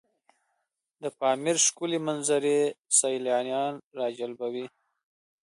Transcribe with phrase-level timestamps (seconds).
[1.01, 2.59] د پامیر ښکلي منظرې
[2.99, 4.65] سیلانیان راجلبوي.